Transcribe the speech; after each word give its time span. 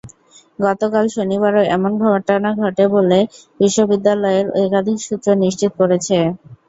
গতকাল 0.59 1.05
শনিবারও 1.15 1.61
এমন 1.75 1.91
ঘটনা 2.05 2.49
ঘটে 2.61 2.85
বলে 2.95 3.19
বিশ্ববিদ্যালয়ের 3.59 4.45
একাধিক 4.61 4.97
সূত্র 5.01 5.27
নিশ্চিত 5.43 5.71
করেছে। 5.79 6.17